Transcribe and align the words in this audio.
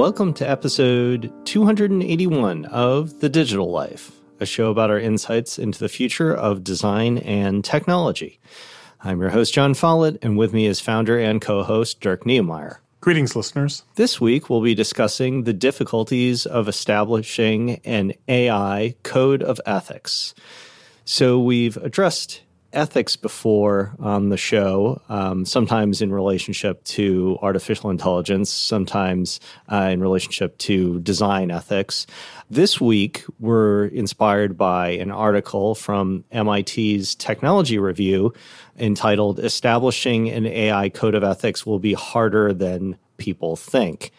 Welcome 0.00 0.32
to 0.34 0.48
episode 0.48 1.30
281 1.44 2.64
of 2.64 3.20
The 3.20 3.28
Digital 3.28 3.70
Life, 3.70 4.12
a 4.40 4.46
show 4.46 4.70
about 4.70 4.88
our 4.88 4.98
insights 4.98 5.58
into 5.58 5.78
the 5.78 5.90
future 5.90 6.34
of 6.34 6.64
design 6.64 7.18
and 7.18 7.62
technology. 7.62 8.40
I'm 9.04 9.20
your 9.20 9.28
host, 9.28 9.52
Jon 9.52 9.74
Follett, 9.74 10.16
and 10.22 10.38
with 10.38 10.54
me 10.54 10.64
is 10.64 10.80
founder 10.80 11.18
and 11.18 11.38
co 11.38 11.62
host 11.62 12.00
Dirk 12.00 12.24
Knemeyer. 12.24 12.78
Greetings, 13.02 13.36
listeners. 13.36 13.84
This 13.96 14.18
week, 14.18 14.48
we'll 14.48 14.62
be 14.62 14.74
discussing 14.74 15.44
the 15.44 15.52
difficulties 15.52 16.46
of 16.46 16.66
establishing 16.66 17.82
an 17.84 18.14
AI 18.26 18.94
code 19.02 19.42
of 19.42 19.60
ethics. 19.66 20.34
So, 21.04 21.38
we've 21.38 21.76
addressed 21.76 22.40
ethics 22.72 23.16
before 23.16 23.94
on 23.98 24.28
the 24.28 24.36
show, 24.36 25.00
um, 25.08 25.44
sometimes 25.44 26.00
in 26.00 26.12
relationship 26.12 26.82
to 26.84 27.38
artificial 27.42 27.90
intelligence, 27.90 28.50
sometimes 28.50 29.40
uh, 29.70 29.88
in 29.90 30.00
relationship 30.00 30.56
to 30.58 31.00
design 31.00 31.50
ethics. 31.50 32.06
This 32.48 32.80
week, 32.80 33.24
we're 33.38 33.86
inspired 33.86 34.56
by 34.56 34.90
an 34.90 35.10
article 35.10 35.74
from 35.74 36.24
MIT's 36.32 37.14
Technology 37.14 37.78
Review 37.78 38.32
entitled 38.78 39.40
Establishing 39.40 40.30
an 40.30 40.46
AI 40.46 40.88
Code 40.88 41.14
of 41.14 41.24
Ethics 41.24 41.66
Will 41.66 41.78
Be 41.78 41.92
Harder 41.92 42.52
Than 42.52 42.96
People 43.16 43.56
Think. 43.56 44.12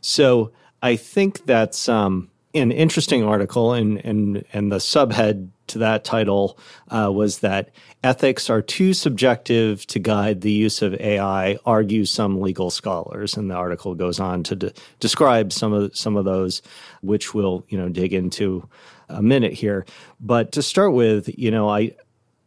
So 0.00 0.52
I 0.82 0.96
think 0.96 1.44
that's 1.44 1.88
um, 1.88 2.30
an 2.54 2.72
interesting 2.72 3.24
article, 3.24 3.74
and, 3.74 3.98
and, 4.04 4.44
and 4.52 4.72
the 4.72 4.78
subhead 4.78 5.50
to 5.70 5.78
that 5.78 6.04
title 6.04 6.58
uh, 6.88 7.10
was 7.12 7.40
that 7.40 7.70
ethics 8.04 8.48
are 8.48 8.62
too 8.62 8.92
subjective 8.92 9.86
to 9.88 9.98
guide 9.98 10.40
the 10.40 10.52
use 10.52 10.82
of 10.82 10.94
AI, 10.94 11.58
argue 11.66 12.04
some 12.04 12.40
legal 12.40 12.70
scholars. 12.70 13.36
And 13.36 13.50
the 13.50 13.54
article 13.54 13.94
goes 13.94 14.20
on 14.20 14.42
to 14.44 14.56
de- 14.56 14.72
describe 15.00 15.52
some 15.52 15.72
of 15.72 15.96
some 15.96 16.16
of 16.16 16.24
those, 16.24 16.62
which 17.02 17.34
we'll 17.34 17.64
you 17.68 17.78
know 17.78 17.88
dig 17.88 18.12
into 18.12 18.68
a 19.08 19.22
minute 19.22 19.52
here. 19.52 19.86
But 20.20 20.52
to 20.52 20.62
start 20.62 20.92
with, 20.92 21.28
you 21.38 21.50
know, 21.50 21.68
I 21.68 21.92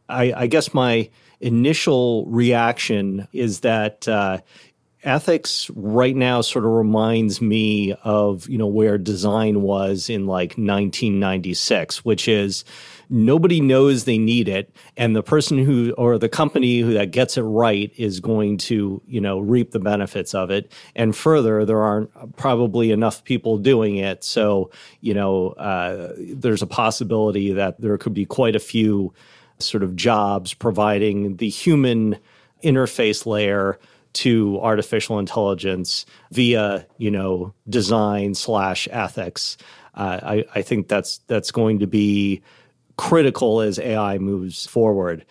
I, 0.08 0.34
I 0.36 0.48
guess 0.48 0.74
my 0.74 1.10
initial 1.40 2.26
reaction 2.28 3.28
is 3.34 3.62
that 3.62 4.08
uh, 4.08 4.40
ethics 5.04 5.70
right 5.76 6.16
now 6.16 6.42
sort 6.42 6.66
of 6.66 6.72
reminds 6.72 7.42
me 7.42 7.94
of 8.04 8.48
you 8.48 8.58
know 8.58 8.68
where 8.68 8.98
design 8.98 9.62
was 9.62 10.10
in 10.10 10.26
like 10.26 10.52
1996 10.52 12.06
which 12.06 12.28
is 12.28 12.64
nobody 13.14 13.62
knows 13.62 14.06
they 14.06 14.18
need 14.18 14.50
it 14.50 14.76
and 14.98 15.16
the 15.16 15.22
person 15.22 15.60
who 15.60 15.94
or 16.00 16.18
the 16.18 16.28
company 16.28 16.80
who 16.80 16.94
that 16.94 17.12
gets 17.12 17.38
it 17.38 17.44
right 17.44 17.94
is 17.96 18.20
going 18.20 18.58
to 18.58 19.00
you 19.08 19.22
know 19.22 19.40
reap 19.40 19.70
the 19.70 19.80
benefits 19.80 20.34
of 20.34 20.50
it 20.50 20.72
and 20.96 21.16
further 21.16 21.64
there 21.64 21.80
aren't 21.80 22.36
probably 22.36 22.90
enough 22.92 23.24
people 23.24 23.60
doing 23.60 23.98
it 23.98 24.24
so 24.24 24.72
you 25.02 25.14
know 25.14 25.50
uh, 25.50 26.12
there's 26.18 26.64
a 26.64 26.68
possibility 26.68 27.54
that 27.54 27.80
there 27.80 27.98
could 28.00 28.16
be 28.16 28.26
quite 28.26 28.56
a 28.56 28.60
few 28.60 29.14
sort 29.60 29.84
of 29.84 29.96
jobs 29.96 30.56
providing 30.56 31.38
the 31.38 31.50
human 31.50 32.18
interface 32.64 33.28
layer 33.28 33.78
to 34.14 34.60
artificial 34.62 35.20
intelligence 35.20 36.06
via 36.32 36.86
you 36.98 37.12
know 37.12 37.54
design 37.70 38.34
slash 38.34 38.88
ethics. 38.92 39.58
Uh, 39.96 40.20
I, 40.24 40.46
I 40.56 40.62
think 40.64 40.88
that's 40.88 41.20
that's 41.28 41.52
going 41.52 41.80
to 41.80 41.88
be 41.88 42.42
critical 42.98 43.62
as 43.62 43.80
AI 43.80 44.18
moves 44.18 44.66
forward. 44.66 45.26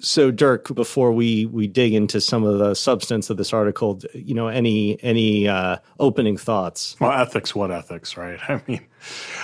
So, 0.00 0.30
Dirk, 0.30 0.74
before 0.74 1.12
we 1.12 1.46
we 1.46 1.66
dig 1.66 1.94
into 1.94 2.20
some 2.20 2.44
of 2.44 2.58
the 2.58 2.74
substance 2.74 3.30
of 3.30 3.36
this 3.36 3.52
article, 3.52 4.00
you 4.12 4.34
know, 4.34 4.48
any 4.48 5.02
any 5.02 5.48
uh, 5.48 5.78
opening 5.98 6.36
thoughts? 6.36 6.94
Well, 7.00 7.12
ethics, 7.12 7.54
what 7.54 7.70
ethics, 7.70 8.16
right? 8.16 8.38
I 8.48 8.62
mean, 8.68 8.86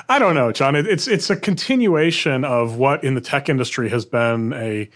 I 0.09 0.19
don't 0.19 0.35
know, 0.35 0.53
Jon. 0.53 0.77
It, 0.77 0.87
it's 0.87 1.09
it's 1.09 1.31
a 1.31 1.37
continuation 1.37 2.45
of 2.45 2.77
what 2.77 3.03
in 3.03 3.15
the 3.15 3.21
tech 3.21 3.49
industry 3.49 3.89
has 3.89 4.05
been 4.05 4.53
a 4.53 4.89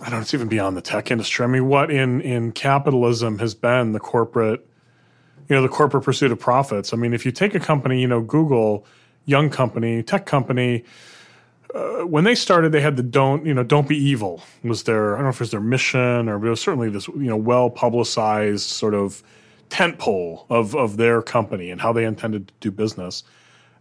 I 0.00 0.04
don't 0.04 0.12
know, 0.12 0.20
it's 0.20 0.34
even 0.34 0.48
beyond 0.48 0.76
the 0.76 0.82
tech 0.82 1.10
industry. 1.10 1.44
I 1.44 1.48
mean, 1.48 1.66
what 1.66 1.90
in 1.90 2.20
in 2.20 2.52
capitalism 2.52 3.38
has 3.38 3.54
been 3.54 3.92
the 3.92 4.00
corporate, 4.00 4.66
you 5.48 5.56
know, 5.56 5.62
the 5.62 5.68
corporate 5.68 6.04
pursuit 6.04 6.32
of 6.32 6.38
profits. 6.38 6.94
I 6.94 6.96
mean, 6.96 7.12
if 7.12 7.26
you 7.26 7.32
take 7.32 7.54
a 7.54 7.60
company, 7.60 8.00
you 8.00 8.08
know, 8.08 8.20
Google, 8.20 8.86
young 9.26 9.50
company, 9.50 10.02
tech 10.02 10.24
company, 10.24 10.84
uh, 11.74 12.06
when 12.06 12.24
they 12.24 12.34
started, 12.34 12.72
they 12.72 12.80
had 12.80 12.96
the 12.96 13.02
don't, 13.02 13.46
you 13.46 13.54
know, 13.54 13.62
don't 13.62 13.88
be 13.88 13.96
evil 13.96 14.42
was 14.62 14.84
their, 14.84 15.14
I 15.14 15.18
don't 15.18 15.24
know 15.24 15.30
if 15.30 15.36
it 15.36 15.40
was 15.40 15.50
their 15.50 15.60
mission 15.60 16.28
or, 16.28 16.44
it 16.44 16.50
was 16.50 16.60
certainly 16.60 16.90
this, 16.90 17.08
you 17.08 17.28
know, 17.28 17.36
well 17.36 17.70
publicized 17.70 18.68
sort 18.68 18.94
of 18.94 19.22
tent 19.68 19.98
pole 19.98 20.46
of 20.50 20.74
of 20.74 20.96
their 20.96 21.22
company 21.22 21.70
and 21.70 21.80
how 21.80 21.92
they 21.92 22.04
intended 22.04 22.48
to 22.48 22.54
do 22.60 22.70
business. 22.70 23.22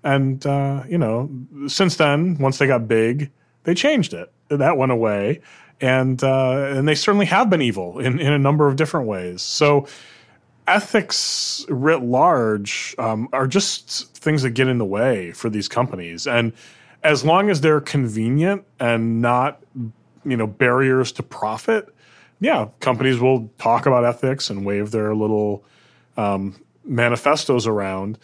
And 0.03 0.45
uh, 0.45 0.83
you 0.87 0.97
know, 0.97 1.29
since 1.67 1.95
then, 1.95 2.37
once 2.37 2.59
they 2.59 2.67
got 2.67 2.87
big, 2.87 3.31
they 3.63 3.73
changed 3.73 4.13
it. 4.13 4.31
That 4.49 4.77
went 4.77 4.91
away 4.91 5.41
and 5.81 6.23
uh, 6.23 6.73
and 6.75 6.87
they 6.87 6.95
certainly 6.95 7.25
have 7.25 7.49
been 7.49 7.61
evil 7.61 7.99
in 7.99 8.19
in 8.19 8.33
a 8.33 8.39
number 8.39 8.67
of 8.67 8.75
different 8.75 9.07
ways. 9.07 9.41
So 9.41 9.87
ethics 10.67 11.65
writ 11.69 12.03
large 12.03 12.95
um, 12.97 13.29
are 13.33 13.47
just 13.47 14.15
things 14.15 14.43
that 14.43 14.51
get 14.51 14.67
in 14.67 14.77
the 14.77 14.85
way 14.85 15.31
for 15.31 15.49
these 15.49 15.67
companies, 15.67 16.27
and 16.27 16.53
as 17.03 17.23
long 17.23 17.49
as 17.49 17.61
they're 17.61 17.81
convenient 17.81 18.63
and 18.79 19.21
not 19.21 19.61
you 20.25 20.37
know 20.37 20.47
barriers 20.47 21.11
to 21.13 21.23
profit, 21.23 21.93
yeah, 22.39 22.67
companies 22.79 23.19
will 23.19 23.51
talk 23.57 23.85
about 23.85 24.05
ethics 24.05 24.49
and 24.49 24.65
wave 24.65 24.91
their 24.91 25.15
little 25.15 25.63
um, 26.17 26.55
manifestos 26.83 27.67
around. 27.67 28.17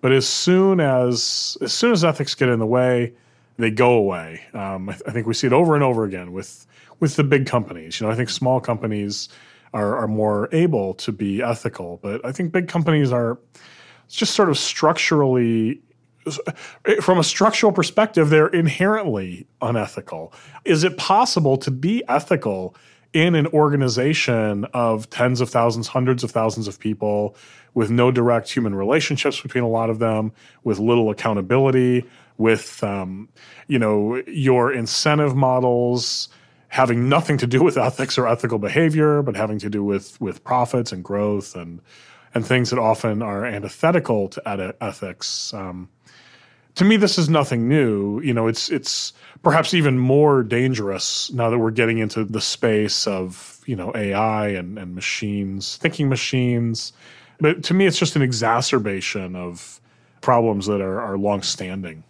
But 0.00 0.12
as 0.12 0.26
soon 0.26 0.80
as 0.80 1.56
as 1.60 1.72
soon 1.72 1.92
as 1.92 2.04
ethics 2.04 2.34
get 2.34 2.48
in 2.48 2.58
the 2.58 2.66
way, 2.66 3.12
they 3.58 3.70
go 3.70 3.92
away. 3.92 4.42
Um, 4.52 4.88
I, 4.88 4.92
th- 4.92 5.04
I, 5.06 5.12
think 5.12 5.26
we 5.26 5.34
see 5.34 5.46
it 5.46 5.52
over 5.52 5.74
and 5.74 5.84
over 5.84 6.04
again 6.04 6.32
with 6.32 6.66
with 7.00 7.16
the 7.16 7.24
big 7.24 7.46
companies. 7.46 8.00
You 8.00 8.06
know, 8.06 8.12
I 8.12 8.16
think 8.16 8.30
small 8.30 8.60
companies 8.60 9.28
are, 9.74 9.96
are 9.96 10.08
more 10.08 10.48
able 10.52 10.94
to 10.94 11.12
be 11.12 11.42
ethical, 11.42 11.98
but 12.02 12.24
I 12.24 12.32
think 12.32 12.52
big 12.52 12.68
companies 12.68 13.12
are 13.12 13.38
just 14.08 14.34
sort 14.34 14.50
of 14.50 14.58
structurally 14.58 15.80
from 17.00 17.18
a 17.18 17.24
structural 17.24 17.72
perspective, 17.72 18.30
they're 18.30 18.48
inherently 18.48 19.46
unethical. 19.60 20.32
Is 20.64 20.84
it 20.84 20.96
possible 20.96 21.56
to 21.58 21.70
be 21.70 22.02
ethical 22.08 22.74
in 23.12 23.34
an 23.34 23.46
organization 23.48 24.64
of 24.72 25.10
tens 25.10 25.40
of 25.40 25.50
thousands, 25.50 25.88
hundreds 25.88 26.24
of 26.24 26.30
thousands 26.30 26.66
of 26.66 26.78
people 26.78 27.36
with 27.74 27.90
no 27.90 28.10
direct 28.10 28.50
human 28.50 28.74
relationships 28.74 29.40
between 29.40 29.64
a 29.64 29.68
lot 29.68 29.90
of 29.90 29.98
them, 29.98 30.32
with 30.64 30.78
little 30.78 31.10
accountability, 31.10 32.04
with 32.38 32.82
um, 32.82 33.28
you 33.68 33.78
know 33.78 34.22
your 34.26 34.72
incentive 34.72 35.34
models 35.36 36.28
having 36.68 37.06
nothing 37.06 37.36
to 37.36 37.46
do 37.46 37.62
with 37.62 37.76
ethics 37.76 38.16
or 38.16 38.26
ethical 38.26 38.58
behavior, 38.58 39.20
but 39.22 39.36
having 39.36 39.58
to 39.58 39.68
do 39.68 39.84
with 39.84 40.18
with 40.20 40.42
profits 40.42 40.92
and 40.92 41.04
growth 41.04 41.54
and 41.54 41.80
and 42.34 42.46
things 42.46 42.70
that 42.70 42.78
often 42.78 43.20
are 43.22 43.44
antithetical 43.44 44.28
to 44.28 44.74
ethics. 44.80 45.52
Um, 45.52 45.90
to 46.76 46.84
me, 46.84 46.96
this 46.96 47.18
is 47.18 47.28
nothing 47.28 47.68
new. 47.68 48.20
You 48.20 48.32
know, 48.34 48.46
it's 48.46 48.70
it's 48.70 49.12
perhaps 49.42 49.74
even 49.74 49.98
more 49.98 50.42
dangerous 50.42 51.30
now 51.32 51.50
that 51.50 51.58
we're 51.58 51.70
getting 51.70 51.98
into 51.98 52.24
the 52.24 52.40
space 52.40 53.06
of 53.06 53.60
you 53.66 53.76
know 53.76 53.92
AI 53.94 54.48
and, 54.48 54.78
and 54.78 54.94
machines, 54.94 55.76
thinking 55.76 56.08
machines. 56.08 56.92
But 57.38 57.62
to 57.64 57.74
me, 57.74 57.86
it's 57.86 57.98
just 57.98 58.16
an 58.16 58.22
exacerbation 58.22 59.36
of 59.36 59.80
problems 60.20 60.66
that 60.66 60.80
are, 60.80 61.00
are 61.00 61.18
long 61.18 61.42
standing. 61.42 62.04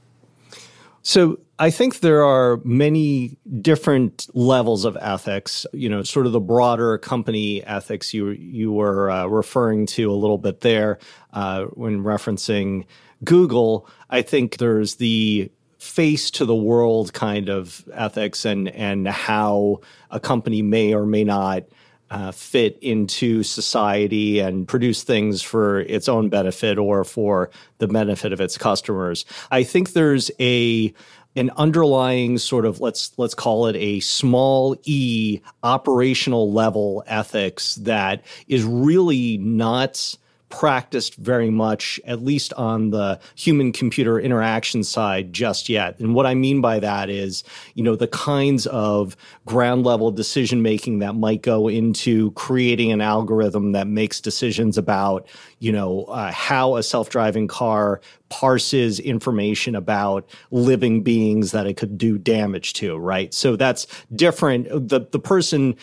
So 1.03 1.41
I 1.63 1.71
think 1.71 2.01
there 2.01 2.25
are 2.25 2.61
many 2.65 3.39
different 3.61 4.27
levels 4.35 4.85
of 4.85 4.99
ethics. 5.01 5.65
You 5.73 5.89
know, 5.89 6.03
sort 6.03 6.27
of 6.27 6.33
the 6.33 6.41
broader 6.41 6.99
company 6.99 7.63
ethics 7.63 8.13
you 8.13 8.31
you 8.31 8.73
were 8.73 9.09
uh, 9.09 9.27
referring 9.27 9.87
to 9.95 10.11
a 10.11 10.19
little 10.23 10.39
bit 10.39 10.63
there 10.63 10.99
uh, 11.33 11.67
when 11.67 12.03
referencing 12.03 12.87
Google. 13.23 13.89
I 14.11 14.23
think 14.23 14.57
there's 14.57 14.97
the 14.97 15.53
face 15.79 16.33
to 16.33 16.45
the 16.45 16.55
world 16.57 17.13
kind 17.13 17.49
of 17.49 17.89
ethics 17.95 18.45
and 18.45 18.69
and 18.71 19.07
how 19.07 19.83
a 20.11 20.19
company 20.19 20.63
may 20.63 20.93
or 20.93 21.07
may 21.07 21.23
not 21.23 21.63
uh, 22.11 22.31
fit 22.31 22.77
into 22.83 23.43
society 23.43 24.39
and 24.39 24.69
produce 24.69 25.03
things 25.03 25.41
for 25.41 25.81
its 25.81 26.09
own 26.09 26.29
benefit 26.29 26.77
or 26.77 27.05
for 27.05 27.51
the 27.79 27.89
benefit 27.89 28.35
of 28.35 28.41
its 28.41 28.59
customers. 28.59 29.25
I 29.51 29.63
think 29.63 29.93
there's 29.93 30.31
a 30.39 30.93
an 31.37 31.51
underlying 31.57 32.39
sort 32.39 32.65
of 32.65 32.81
let's 32.81 33.13
let's 33.17 33.35
call 33.35 33.67
it 33.67 33.77
a 33.77 34.01
small 34.01 34.77
e 34.85 35.41
operational 35.63 36.53
level 36.53 37.03
ethics 37.07 37.77
that 37.77 38.23
is 38.49 38.65
really 38.65 39.39
not 39.39 40.17
practiced 40.53 41.15
very 41.17 41.49
much, 41.49 41.99
at 42.05 42.23
least 42.23 42.53
on 42.53 42.91
the 42.91 43.19
human 43.35 43.73
computer 43.73 44.21
interaction 44.21 44.85
side, 44.85 45.33
just 45.33 45.71
yet. 45.71 45.99
And 45.99 46.15
what 46.15 46.27
I 46.27 46.35
mean 46.35 46.61
by 46.61 46.79
that 46.79 47.09
is, 47.09 47.43
you 47.75 47.83
know, 47.83 47.97
the 47.97 48.07
kinds 48.07 48.67
of 48.67 49.17
ground 49.47 49.85
level 49.85 50.11
decision 50.11 50.61
making 50.61 50.99
that 50.99 51.15
might 51.15 51.41
go 51.41 51.69
into 51.69 52.33
creating 52.33 52.93
an 52.93 53.01
algorithm 53.01 53.73
that 53.73 53.87
makes 53.87 54.21
decisions 54.21 54.77
about, 54.77 55.27
you 55.59 55.73
know, 55.73 56.05
uh, 56.05 56.31
how 56.31 56.77
a 56.77 56.83
self 56.83 57.09
driving 57.09 57.49
car 57.49 58.03
parses 58.29 59.01
information 59.01 59.75
about 59.75 60.29
living 60.51 61.03
beings 61.03 61.53
that 61.53 61.67
it 61.67 61.79
could 61.79 61.97
do 61.97 62.19
damage 62.19 62.75
to, 62.75 62.99
right? 62.99 63.33
So 63.33 63.57
that's 63.57 63.87
different. 64.15 64.69
The, 64.89 65.01
the 65.11 65.19
person 65.19 65.77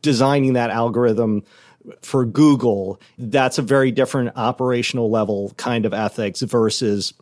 designing 0.00 0.54
that 0.54 0.70
algorithm 0.70 1.44
for 2.02 2.24
Google, 2.24 3.00
that's 3.18 3.58
a 3.58 3.62
very 3.62 3.90
different 3.90 4.32
operational 4.36 5.10
level 5.10 5.52
kind 5.56 5.84
of 5.86 5.92
ethics 5.92 6.40
versus 6.40 7.14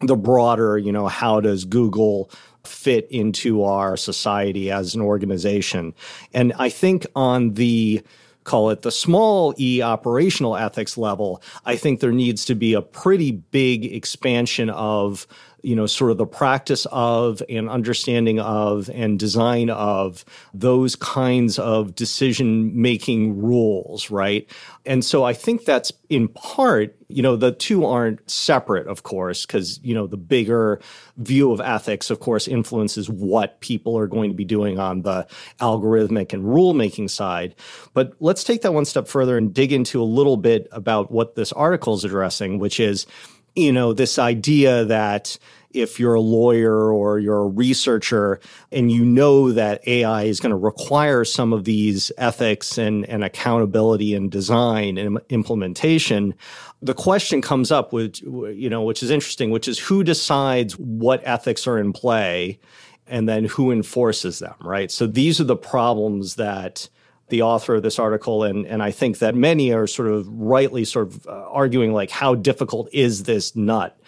the 0.00 0.16
broader, 0.16 0.78
you 0.78 0.92
know, 0.92 1.08
how 1.08 1.40
does 1.40 1.64
Google 1.64 2.30
fit 2.64 3.06
into 3.10 3.62
our 3.64 3.96
society 3.96 4.70
as 4.70 4.94
an 4.94 5.00
organization? 5.00 5.94
And 6.32 6.52
I 6.58 6.68
think 6.68 7.06
on 7.14 7.54
the 7.54 8.02
call 8.44 8.70
it 8.70 8.82
the 8.82 8.92
small 8.92 9.54
e 9.58 9.80
operational 9.82 10.56
ethics 10.56 10.98
level, 10.98 11.42
I 11.64 11.76
think 11.76 12.00
there 12.00 12.12
needs 12.12 12.44
to 12.46 12.54
be 12.54 12.74
a 12.74 12.82
pretty 12.82 13.32
big 13.32 13.86
expansion 13.86 14.70
of 14.70 15.26
you 15.64 15.74
know, 15.74 15.86
sort 15.86 16.10
of 16.10 16.18
the 16.18 16.26
practice 16.26 16.86
of 16.92 17.42
and 17.48 17.70
understanding 17.70 18.38
of 18.38 18.90
and 18.90 19.18
design 19.18 19.70
of 19.70 20.24
those 20.52 20.94
kinds 20.94 21.58
of 21.58 21.94
decision 21.94 22.80
making 22.80 23.40
rules, 23.42 24.10
right? 24.10 24.48
And 24.84 25.02
so 25.02 25.24
I 25.24 25.32
think 25.32 25.64
that's 25.64 25.90
in 26.10 26.28
part, 26.28 26.94
you 27.08 27.22
know, 27.22 27.36
the 27.36 27.50
two 27.52 27.86
aren't 27.86 28.30
separate, 28.30 28.86
of 28.86 29.02
course, 29.04 29.46
because, 29.46 29.80
you 29.82 29.94
know, 29.94 30.06
the 30.06 30.18
bigger 30.18 30.80
view 31.16 31.50
of 31.50 31.60
ethics, 31.60 32.10
of 32.10 32.20
course, 32.20 32.46
influences 32.46 33.08
what 33.08 33.60
people 33.60 33.96
are 33.96 34.06
going 34.06 34.30
to 34.30 34.36
be 34.36 34.44
doing 34.44 34.78
on 34.78 35.02
the 35.02 35.26
algorithmic 35.60 36.34
and 36.34 36.44
rule 36.44 36.74
making 36.74 37.08
side. 37.08 37.54
But 37.94 38.12
let's 38.20 38.44
take 38.44 38.62
that 38.62 38.74
one 38.74 38.84
step 38.84 39.08
further 39.08 39.38
and 39.38 39.54
dig 39.54 39.72
into 39.72 40.02
a 40.02 40.04
little 40.04 40.36
bit 40.36 40.68
about 40.72 41.10
what 41.10 41.36
this 41.36 41.52
article 41.52 41.94
is 41.94 42.04
addressing, 42.04 42.58
which 42.58 42.78
is, 42.78 43.06
you 43.54 43.72
know, 43.72 43.92
this 43.92 44.18
idea 44.18 44.84
that 44.84 45.38
if 45.74 45.98
you're 45.98 46.14
a 46.14 46.20
lawyer 46.20 46.92
or 46.92 47.18
you're 47.18 47.42
a 47.42 47.48
researcher 47.48 48.40
and 48.70 48.90
you 48.92 49.04
know 49.04 49.50
that 49.52 49.86
AI 49.88 50.22
is 50.22 50.38
going 50.38 50.50
to 50.50 50.56
require 50.56 51.24
some 51.24 51.52
of 51.52 51.64
these 51.64 52.12
ethics 52.16 52.78
and, 52.78 53.04
and 53.08 53.24
accountability 53.24 54.14
and 54.14 54.30
design 54.30 54.96
and 54.96 55.18
implementation, 55.28 56.32
the 56.80 56.94
question 56.94 57.42
comes 57.42 57.72
up, 57.72 57.92
which, 57.92 58.22
you 58.22 58.70
know, 58.70 58.82
which 58.82 59.02
is 59.02 59.10
interesting, 59.10 59.50
which 59.50 59.66
is 59.66 59.78
who 59.78 60.04
decides 60.04 60.78
what 60.78 61.20
ethics 61.24 61.66
are 61.66 61.78
in 61.78 61.92
play 61.92 62.58
and 63.06 63.28
then 63.28 63.44
who 63.44 63.70
enforces 63.70 64.38
them, 64.38 64.54
right? 64.60 64.90
So 64.90 65.06
these 65.06 65.40
are 65.40 65.44
the 65.44 65.56
problems 65.56 66.36
that 66.36 66.88
the 67.28 67.42
author 67.42 67.76
of 67.76 67.82
this 67.82 67.98
article, 67.98 68.42
and 68.42 68.66
and 68.66 68.82
I 68.82 68.90
think 68.90 69.18
that 69.18 69.34
many 69.34 69.72
are 69.72 69.86
sort 69.86 70.08
of 70.08 70.28
rightly 70.28 70.84
sort 70.84 71.08
of 71.08 71.26
uh, 71.26 71.30
arguing 71.50 71.92
like, 71.92 72.10
how 72.10 72.34
difficult 72.34 72.88
is 72.92 73.22
this 73.24 73.56
nut 73.56 73.98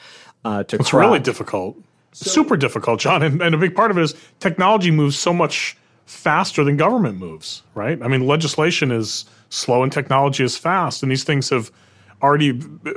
uh, 0.45 0.63
to? 0.65 0.77
Crack. 0.77 0.81
It's 0.81 0.91
crack? 0.91 1.07
really 1.07 1.21
difficult, 1.21 1.77
so, 2.13 2.31
super 2.31 2.57
difficult, 2.57 3.01
Jon. 3.01 3.23
And, 3.23 3.41
and 3.41 3.55
a 3.55 3.59
big 3.59 3.75
part 3.75 3.91
of 3.91 3.99
it 3.99 4.03
is 4.03 4.15
technology 4.41 4.91
moves 4.91 5.19
so 5.19 5.33
much 5.33 5.77
faster 6.05 6.63
than 6.63 6.77
government 6.77 7.19
moves, 7.19 7.63
right? 7.75 8.01
I 8.03 8.09
mean, 8.09 8.27
legislation 8.27 8.93
is 8.93 9.25
slow 9.49 9.83
and 9.83 9.93
technology 9.93 10.45
is 10.45 10.57
fast, 10.57 11.03
and 11.03 11.11
these 11.11 11.25
things 11.25 11.51
have 11.51 11.71
already 12.23 12.53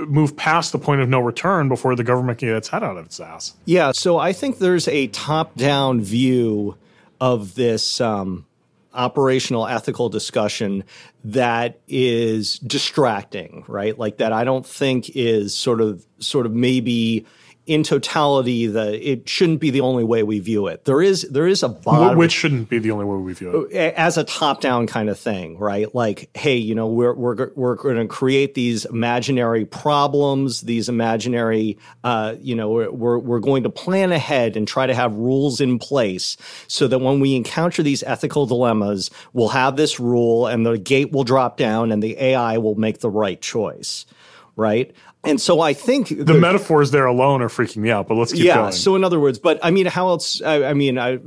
moved 0.08 0.38
past 0.38 0.72
the 0.72 0.80
point 0.80 1.02
of 1.02 1.10
no 1.10 1.20
return 1.20 1.68
before 1.68 1.96
the 1.96 2.04
government 2.04 2.40
can 2.40 2.48
get 2.48 2.56
its 2.56 2.70
head 2.70 2.84
out 2.84 2.98
of 2.98 3.06
its 3.06 3.20
ass. 3.20 3.54
Yeah, 3.66 3.92
so 3.92 4.18
I 4.18 4.32
think 4.32 4.60
there's 4.60 4.88
a 4.88 5.08
top-down 5.08 6.02
view 6.02 6.78
of 7.20 7.56
this 7.56 8.00
um, 8.00 8.46
operational 8.94 9.68
ethical 9.68 10.10
discussion 10.10 10.84
that 11.24 11.80
is 11.88 12.60
distracting, 12.60 13.64
right? 13.68 13.98
Like 13.98 14.18
that 14.18 14.34
I 14.34 14.44
don't 14.44 14.66
think 14.66 15.12
is 15.16 15.56
sort 15.56 15.82
of 15.82 16.06
sort 16.20 16.46
of 16.46 16.54
maybe 16.54 17.26
in 17.70 17.84
totality 17.84 18.66
the 18.66 19.12
it 19.12 19.30
shouldn't 19.30 19.60
be 19.60 19.70
the 19.70 19.82
only 19.82 20.04
way 20.04 20.24
we 20.24 20.40
view 20.40 20.66
it. 20.66 20.86
There 20.86 21.04
is 21.04 21.22
there 21.30 21.46
is 21.46 21.62
a 21.62 21.70
bottom, 21.70 22.18
which 22.18 22.32
shouldn't 22.32 22.68
be 22.68 22.80
the 22.80 22.90
only 22.90 23.06
way 23.06 23.18
we 23.18 23.34
view 23.34 23.68
it 23.72 23.94
as 23.94 24.18
a 24.18 24.24
top 24.24 24.60
down 24.60 24.88
kind 24.88 25.08
of 25.08 25.20
thing, 25.20 25.56
right? 25.60 25.94
Like, 25.94 26.36
hey, 26.36 26.58
you 26.58 26.74
know, 26.74 26.88
we're 26.88 27.14
we're 27.14 27.52
we're 27.56 27.76
going 27.76 27.98
to 27.98 28.08
create 28.08 28.56
these 28.56 28.86
imaginary 28.86 29.66
problems, 29.66 30.62
these 30.62 30.90
imaginary, 30.90 31.78
uh, 32.04 32.36
you 32.42 32.56
know, 32.56 32.70
we're 32.70 33.20
we're 33.20 33.40
going 33.40 33.62
to 33.64 33.70
plan 33.70 34.12
ahead 34.12 34.58
and 34.58 34.68
try 34.68 34.88
to 34.88 34.96
have 34.96 35.14
rules 35.14 35.62
in 35.62 35.78
place 35.78 36.38
so 36.68 36.88
that 36.88 36.98
when 36.98 37.20
we 37.20 37.36
encounter 37.36 37.84
these 37.84 38.02
ethical 38.02 38.48
dilemmas, 38.48 39.12
we'll 39.34 39.50
have 39.50 39.76
this 39.76 40.00
rule 40.00 40.48
and 40.48 40.66
the 40.66 40.80
gate 40.80 41.12
will 41.12 41.24
drop 41.24 41.56
down 41.56 41.92
and 41.92 42.02
the 42.02 42.20
AI 42.20 42.58
will 42.58 42.76
make 42.76 43.00
the 43.00 43.12
right 43.12 43.40
choice 43.40 44.08
right? 44.60 44.94
And 45.24 45.40
so 45.40 45.60
I 45.60 45.74
think 45.74 46.08
the, 46.10 46.24
the, 46.24 46.34
metaphors 46.34 46.92
there 46.92 47.06
alone 47.06 47.42
are 47.42 47.50
freaking 47.50 47.78
me 47.78 47.92
out. 47.92 48.08
But 48.08 48.16
let's 48.16 48.32
keep 48.32 48.44
yeah, 48.44 48.56
going. 48.56 48.72
So 48.72 48.96
in 48.96 49.04
other 49.04 49.20
words, 49.20 49.38
but 49.38 49.60
I 49.62 49.72
mean, 49.72 49.86
how 49.86 50.08
else? 50.08 50.42
I, 50.42 50.64
I, 50.64 50.74
mean, 50.74 50.98
I, 50.98 51.20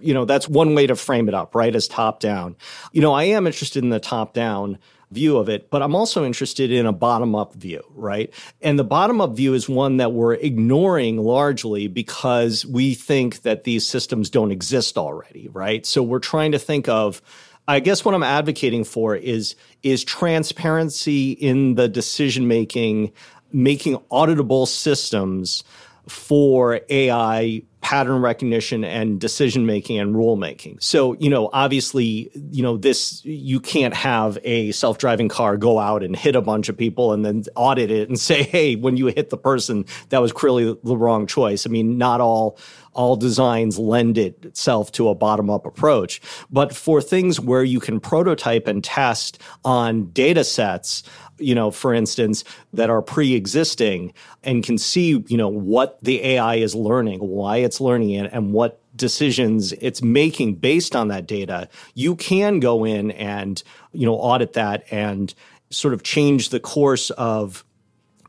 you 0.00 0.12
know, 0.12 0.24
that's 0.24 0.48
one 0.48 0.74
way 0.74 0.86
to 0.88 0.96
frame 0.96 1.28
it 1.28 1.34
up, 1.34 1.54
right? 1.54 1.74
As 1.74 1.86
top 1.86 2.18
down. 2.20 2.56
You 2.92 3.00
know, 3.00 3.12
I 3.12 3.24
am 3.24 3.46
interested 3.46 3.84
in 3.84 3.90
the 3.90 4.00
top 4.00 4.34
down 4.34 4.78
view 5.10 5.38
of 5.38 5.48
it, 5.48 5.70
but 5.70 5.82
I'm 5.82 5.94
also 5.94 6.24
interested 6.24 6.70
in 6.70 6.84
a 6.84 6.92
bottom 6.92 7.34
up 7.34 7.54
view, 7.54 7.82
right? 7.94 8.32
And 8.60 8.78
the 8.78 8.84
bottom 8.84 9.20
up 9.20 9.34
view 9.34 9.54
is 9.54 9.68
one 9.68 9.98
that 9.98 10.12
we're 10.12 10.34
ignoring 10.34 11.18
largely 11.18 11.86
because 11.86 12.66
we 12.66 12.94
think 12.94 13.42
that 13.42 13.64
these 13.64 13.86
systems 13.86 14.28
don't 14.28 14.50
exist 14.50 14.98
already, 14.98 15.48
right? 15.48 15.86
So 15.86 16.02
we're 16.02 16.18
trying 16.18 16.52
to 16.52 16.58
think 16.58 16.88
of 16.88 17.22
I 17.68 17.80
guess 17.80 18.02
what 18.02 18.14
I'm 18.14 18.22
advocating 18.22 18.82
for 18.82 19.14
is 19.14 19.54
is 19.82 20.02
transparency 20.02 21.32
in 21.32 21.74
the 21.74 21.86
decision 21.86 22.48
making, 22.48 23.12
making 23.52 23.98
auditable 24.10 24.66
systems 24.66 25.64
for 26.08 26.80
AI 26.88 27.62
pattern 27.88 28.20
recognition 28.20 28.84
and 28.84 29.18
decision 29.18 29.64
making 29.64 29.98
and 29.98 30.14
rule 30.14 30.36
making. 30.36 30.78
So, 30.78 31.14
you 31.14 31.30
know, 31.30 31.48
obviously, 31.54 32.30
you 32.50 32.62
know, 32.62 32.76
this, 32.76 33.24
you 33.24 33.60
can't 33.60 33.94
have 33.94 34.36
a 34.44 34.72
self 34.72 34.98
driving 34.98 35.30
car 35.30 35.56
go 35.56 35.78
out 35.78 36.02
and 36.02 36.14
hit 36.14 36.36
a 36.36 36.42
bunch 36.42 36.68
of 36.68 36.76
people 36.76 37.14
and 37.14 37.24
then 37.24 37.44
audit 37.56 37.90
it 37.90 38.10
and 38.10 38.20
say, 38.30 38.42
hey, 38.42 38.76
when 38.76 38.98
you 38.98 39.06
hit 39.06 39.30
the 39.30 39.38
person, 39.38 39.86
that 40.10 40.20
was 40.20 40.32
clearly 40.32 40.76
the 40.84 40.98
wrong 40.98 41.26
choice. 41.26 41.66
I 41.66 41.70
mean, 41.70 41.96
not 41.96 42.20
all 42.20 42.58
all 42.98 43.14
designs 43.16 43.78
lend 43.78 44.18
itself 44.18 44.90
to 44.90 45.08
a 45.08 45.14
bottom 45.14 45.48
up 45.48 45.64
approach. 45.64 46.20
But 46.50 46.74
for 46.74 47.00
things 47.00 47.38
where 47.38 47.62
you 47.62 47.78
can 47.78 48.00
prototype 48.00 48.66
and 48.66 48.82
test 48.82 49.40
on 49.64 50.10
data 50.10 50.42
sets, 50.42 51.04
you 51.38 51.54
know, 51.54 51.70
for 51.70 51.94
instance, 51.94 52.42
that 52.72 52.90
are 52.90 53.00
pre 53.00 53.34
existing 53.34 54.12
and 54.42 54.64
can 54.64 54.78
see, 54.78 55.24
you 55.28 55.36
know, 55.36 55.48
what 55.48 56.02
the 56.02 56.24
AI 56.24 56.56
is 56.56 56.74
learning, 56.74 57.20
why 57.20 57.58
it's 57.58 57.77
learning 57.80 58.10
it, 58.10 58.30
and 58.32 58.52
what 58.52 58.80
decisions 58.96 59.72
it's 59.72 60.02
making 60.02 60.56
based 60.56 60.96
on 60.96 61.08
that 61.08 61.26
data, 61.26 61.68
you 61.94 62.16
can 62.16 62.60
go 62.60 62.84
in 62.84 63.10
and, 63.12 63.62
you 63.92 64.06
know, 64.06 64.14
audit 64.14 64.54
that 64.54 64.84
and 64.90 65.34
sort 65.70 65.94
of 65.94 66.02
change 66.02 66.48
the 66.48 66.60
course 66.60 67.10
of 67.10 67.64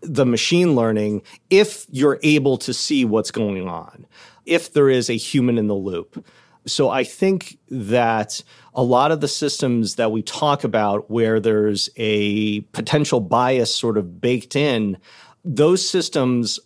the 0.01 0.25
machine 0.25 0.75
learning 0.75 1.21
if 1.49 1.85
you're 1.89 2.19
able 2.23 2.57
to 2.57 2.73
see 2.73 3.03
what's 3.03 3.31
going 3.31 3.67
on 3.67 4.05
if 4.45 4.73
there 4.73 4.89
is 4.89 5.09
a 5.09 5.17
human 5.17 5.57
in 5.57 5.67
the 5.67 5.75
loop. 5.75 6.25
So 6.65 6.89
I 6.89 7.03
think 7.03 7.57
that 7.69 8.43
a 8.73 8.83
lot 8.83 9.11
of 9.11 9.21
the 9.21 9.27
systems 9.27 9.95
that 9.95 10.11
we 10.11 10.21
talk 10.21 10.63
about 10.63 11.09
where 11.09 11.39
there's 11.39 11.89
a 11.97 12.61
potential 12.71 13.19
bias 13.19 13.73
sort 13.73 13.97
of 13.97 14.21
baked 14.21 14.55
in, 14.55 14.97
those 15.43 15.87
systems 15.87 16.59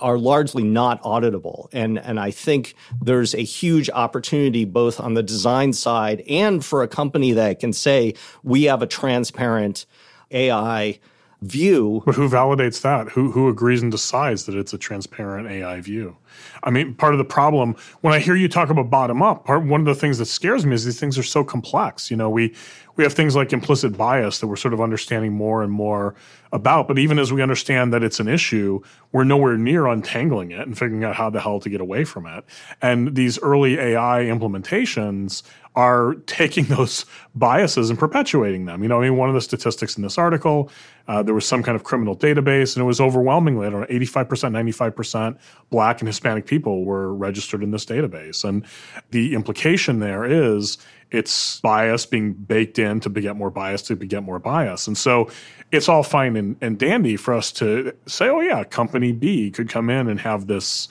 are 0.00 0.18
largely 0.18 0.62
not 0.62 1.02
auditable. 1.02 1.68
And, 1.72 1.98
and 1.98 2.18
I 2.18 2.30
think 2.30 2.74
there's 3.00 3.34
a 3.34 3.42
huge 3.42 3.90
opportunity 3.90 4.64
both 4.64 5.00
on 5.00 5.14
the 5.14 5.22
design 5.22 5.72
side 5.72 6.22
and 6.28 6.64
for 6.64 6.82
a 6.82 6.88
company 6.88 7.32
that 7.32 7.60
can 7.60 7.72
say, 7.72 8.14
we 8.42 8.64
have 8.64 8.82
a 8.82 8.86
transparent 8.86 9.86
AI 10.30 10.98
view. 11.42 12.02
But 12.04 12.14
who 12.14 12.28
validates 12.28 12.82
that? 12.82 13.08
Who 13.10 13.30
who 13.32 13.48
agrees 13.48 13.82
and 13.82 13.90
decides 13.90 14.46
that 14.46 14.54
it's 14.54 14.72
a 14.72 14.78
transparent 14.78 15.48
AI 15.48 15.80
view? 15.80 16.16
I 16.62 16.70
mean, 16.70 16.94
part 16.94 17.14
of 17.14 17.18
the 17.18 17.24
problem 17.24 17.76
when 18.00 18.12
I 18.12 18.18
hear 18.18 18.36
you 18.36 18.48
talk 18.48 18.70
about 18.70 18.90
bottom 18.90 19.22
up, 19.22 19.44
part 19.44 19.64
one 19.64 19.80
of 19.80 19.86
the 19.86 19.94
things 19.94 20.18
that 20.18 20.26
scares 20.26 20.66
me 20.66 20.74
is 20.74 20.84
these 20.84 21.00
things 21.00 21.18
are 21.18 21.22
so 21.22 21.44
complex. 21.44 22.10
You 22.10 22.16
know, 22.16 22.30
we 22.30 22.54
we 22.96 23.04
have 23.04 23.14
things 23.14 23.34
like 23.34 23.52
implicit 23.52 23.96
bias 23.96 24.40
that 24.40 24.46
we're 24.46 24.56
sort 24.56 24.74
of 24.74 24.80
understanding 24.80 25.32
more 25.32 25.62
and 25.62 25.72
more 25.72 26.14
about. 26.52 26.88
But 26.88 26.98
even 26.98 27.18
as 27.18 27.32
we 27.32 27.40
understand 27.40 27.92
that 27.92 28.02
it's 28.02 28.20
an 28.20 28.28
issue, 28.28 28.82
we're 29.12 29.24
nowhere 29.24 29.56
near 29.56 29.86
untangling 29.86 30.50
it 30.50 30.66
and 30.66 30.76
figuring 30.76 31.04
out 31.04 31.14
how 31.16 31.30
the 31.30 31.40
hell 31.40 31.60
to 31.60 31.70
get 31.70 31.80
away 31.80 32.04
from 32.04 32.26
it. 32.26 32.44
And 32.82 33.14
these 33.14 33.38
early 33.38 33.78
AI 33.78 34.24
implementations 34.24 35.42
are 35.76 36.14
taking 36.26 36.64
those 36.64 37.06
biases 37.34 37.90
and 37.90 37.98
perpetuating 37.98 38.66
them. 38.66 38.82
You 38.82 38.88
know, 38.88 39.00
I 39.00 39.08
mean, 39.08 39.16
one 39.16 39.28
of 39.28 39.34
the 39.34 39.40
statistics 39.40 39.96
in 39.96 40.02
this 40.02 40.18
article, 40.18 40.70
uh, 41.08 41.22
there 41.22 41.34
was 41.34 41.46
some 41.46 41.62
kind 41.62 41.76
of 41.76 41.84
criminal 41.84 42.16
database, 42.16 42.76
and 42.76 42.82
it 42.82 42.86
was 42.86 43.00
overwhelmingly, 43.00 43.66
I 43.66 43.70
don't 43.70 43.80
know, 43.80 43.86
85%, 43.86 44.74
95% 44.74 45.38
Black 45.70 46.00
and 46.00 46.08
Hispanic 46.20 46.44
people 46.44 46.84
were 46.84 47.14
registered 47.14 47.62
in 47.62 47.70
this 47.70 47.86
database. 47.86 48.44
And 48.44 48.66
the 49.10 49.34
implication 49.34 50.00
there 50.00 50.26
is 50.26 50.76
it's 51.10 51.60
bias 51.60 52.04
being 52.04 52.34
baked 52.34 52.78
in 52.78 53.00
to 53.00 53.08
beget 53.08 53.36
more 53.36 53.50
bias 53.50 53.80
to 53.82 53.96
beget 53.96 54.22
more 54.22 54.38
bias. 54.38 54.86
And 54.86 54.98
so 54.98 55.30
it's 55.72 55.88
all 55.88 56.02
fine 56.02 56.36
and, 56.36 56.56
and 56.60 56.78
dandy 56.78 57.16
for 57.16 57.32
us 57.32 57.50
to 57.52 57.94
say, 58.06 58.28
oh, 58.28 58.40
yeah, 58.40 58.64
company 58.64 59.12
B 59.12 59.50
could 59.50 59.70
come 59.70 59.88
in 59.88 60.08
and 60.08 60.20
have 60.20 60.46
this 60.46 60.88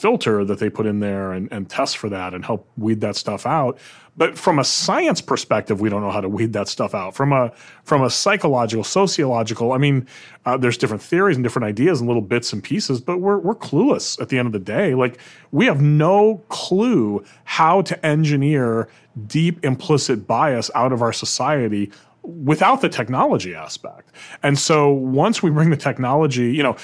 filter 0.00 0.44
that 0.44 0.58
they 0.58 0.70
put 0.70 0.86
in 0.86 1.00
there 1.00 1.32
and, 1.32 1.48
and 1.52 1.68
test 1.68 1.98
for 1.98 2.08
that 2.08 2.32
and 2.32 2.44
help 2.44 2.66
weed 2.78 3.02
that 3.02 3.16
stuff 3.16 3.44
out. 3.44 3.78
But 4.16 4.38
from 4.38 4.58
a 4.58 4.64
science 4.64 5.20
perspective, 5.20 5.80
we 5.80 5.88
don't 5.88 6.00
know 6.00 6.10
how 6.10 6.20
to 6.20 6.28
weed 6.28 6.52
that 6.54 6.68
stuff 6.68 6.94
out. 6.94 7.14
From 7.14 7.32
a 7.32 7.52
from 7.84 8.02
a 8.02 8.10
psychological, 8.10 8.82
sociological, 8.82 9.72
I 9.72 9.78
mean, 9.78 10.06
uh, 10.46 10.56
there's 10.56 10.76
different 10.76 11.02
theories 11.02 11.36
and 11.36 11.44
different 11.44 11.66
ideas 11.66 12.00
and 12.00 12.08
little 12.08 12.22
bits 12.22 12.52
and 12.52 12.62
pieces, 12.62 13.00
but 13.00 13.18
we're 13.18 13.38
we're 13.38 13.54
clueless 13.54 14.20
at 14.20 14.28
the 14.28 14.38
end 14.38 14.46
of 14.46 14.52
the 14.52 14.58
day. 14.58 14.94
Like 14.94 15.18
we 15.52 15.66
have 15.66 15.80
no 15.80 16.42
clue 16.48 17.24
how 17.44 17.82
to 17.82 18.06
engineer 18.06 18.88
deep 19.26 19.64
implicit 19.64 20.26
bias 20.26 20.70
out 20.74 20.92
of 20.92 21.02
our 21.02 21.12
society 21.12 21.90
without 22.22 22.80
the 22.80 22.88
technology 22.88 23.54
aspect. 23.54 24.10
And 24.42 24.58
so 24.58 24.90
once 24.92 25.42
we 25.42 25.50
bring 25.50 25.70
the 25.70 25.76
technology, 25.76 26.52
you 26.52 26.62
know 26.62 26.76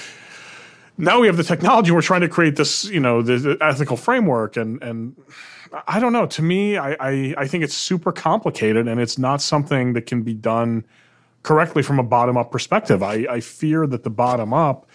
now 0.97 1.19
we 1.19 1.27
have 1.27 1.37
the 1.37 1.43
technology. 1.43 1.91
We're 1.91 2.01
trying 2.01 2.21
to 2.21 2.29
create 2.29 2.55
this, 2.55 2.85
you 2.85 2.99
know, 2.99 3.21
the, 3.21 3.37
the 3.37 3.57
ethical 3.61 3.97
framework, 3.97 4.57
and 4.57 4.81
and 4.81 5.15
I 5.87 5.99
don't 5.99 6.13
know. 6.13 6.25
To 6.25 6.41
me, 6.41 6.77
I, 6.77 6.95
I, 6.99 7.35
I 7.37 7.47
think 7.47 7.63
it's 7.63 7.75
super 7.75 8.11
complicated, 8.11 8.87
and 8.87 8.99
it's 8.99 9.17
not 9.17 9.41
something 9.41 9.93
that 9.93 10.05
can 10.05 10.23
be 10.23 10.33
done 10.33 10.85
correctly 11.43 11.83
from 11.83 11.99
a 11.99 12.03
bottom 12.03 12.37
up 12.37 12.51
perspective. 12.51 13.03
I, 13.03 13.25
I 13.29 13.39
fear 13.41 13.87
that 13.87 14.03
the 14.03 14.09
bottom 14.09 14.53
up 14.53 14.87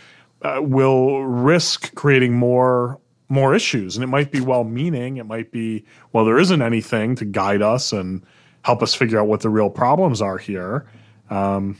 uh, 0.43 0.61
will 0.61 1.25
risk 1.25 1.95
creating 1.95 2.35
more 2.35 2.99
more 3.29 3.55
issues, 3.55 3.97
and 3.97 4.05
it 4.05 4.09
might 4.09 4.31
be 4.31 4.41
well 4.41 4.65
meaning. 4.65 5.17
It 5.17 5.27
might 5.27 5.51
be 5.51 5.85
well, 6.13 6.25
there 6.25 6.39
isn't 6.39 6.63
anything 6.63 7.15
to 7.17 7.25
guide 7.25 7.63
us 7.63 7.93
and 7.93 8.23
help 8.63 8.83
us 8.83 8.95
figure 8.95 9.19
out 9.19 9.27
what 9.27 9.41
the 9.41 9.51
real 9.51 9.71
problems 9.71 10.21
are 10.21 10.39
here. 10.39 10.87
Um, 11.31 11.79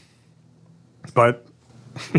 but 1.15 1.47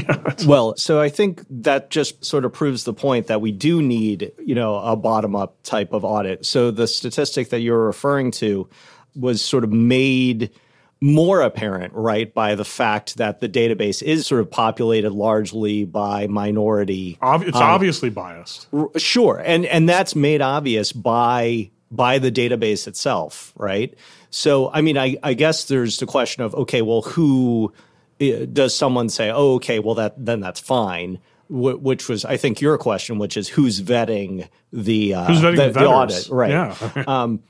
well, 0.45 0.75
so 0.77 0.99
I 0.99 1.09
think 1.09 1.43
that 1.49 1.89
just 1.89 2.23
sort 2.23 2.45
of 2.45 2.53
proves 2.53 2.83
the 2.83 2.93
point 2.93 3.27
that 3.27 3.41
we 3.41 3.51
do 3.51 3.81
need, 3.81 4.31
you 4.43 4.55
know, 4.55 4.75
a 4.75 4.95
bottom 4.95 5.35
up 5.35 5.61
type 5.63 5.93
of 5.93 6.03
audit. 6.03 6.45
So 6.45 6.71
the 6.71 6.87
statistic 6.87 7.49
that 7.49 7.61
you're 7.61 7.85
referring 7.85 8.31
to 8.31 8.69
was 9.15 9.41
sort 9.41 9.63
of 9.63 9.71
made 9.71 10.51
more 11.01 11.41
apparent, 11.41 11.93
right, 11.93 12.33
by 12.33 12.55
the 12.55 12.63
fact 12.63 13.17
that 13.17 13.41
the 13.41 13.49
database 13.49 14.01
is 14.01 14.25
sort 14.25 14.39
of 14.39 14.49
populated 14.49 15.11
largely 15.11 15.83
by 15.83 16.27
minority. 16.27 17.17
It's 17.21 17.57
um, 17.57 17.63
obviously 17.63 18.09
biased. 18.09 18.67
R- 18.71 18.89
sure, 18.97 19.41
and 19.45 19.65
and 19.65 19.87
that's 19.87 20.15
made 20.15 20.41
obvious 20.41 20.93
by 20.93 21.71
by 21.91 22.19
the 22.19 22.31
database 22.31 22.87
itself, 22.87 23.53
right? 23.57 23.93
So, 24.29 24.71
I 24.71 24.81
mean, 24.81 24.97
I, 24.97 25.17
I 25.21 25.33
guess 25.35 25.65
there's 25.65 25.99
the 25.99 26.05
question 26.05 26.41
of 26.41 26.55
okay, 26.55 26.81
well, 26.81 27.01
who 27.01 27.73
does 28.19 28.75
someone 28.75 29.09
say, 29.09 29.31
"Oh, 29.31 29.55
okay, 29.55 29.79
well 29.79 29.95
that 29.95 30.13
then 30.23 30.39
that's 30.39 30.59
fine," 30.59 31.19
w- 31.49 31.77
which 31.77 32.09
was 32.09 32.25
I 32.25 32.37
think 32.37 32.61
your 32.61 32.77
question, 32.77 33.17
which 33.17 33.37
is 33.37 33.49
who's 33.49 33.81
vetting 33.81 34.47
the 34.71 35.13
uh, 35.13 35.25
who's 35.25 35.39
vetting 35.39 35.57
the, 35.57 35.67
the, 35.67 35.79
the 35.79 35.85
audit, 35.87 36.29
right? 36.29 36.51
Yeah. 36.51 37.03
um, 37.07 37.43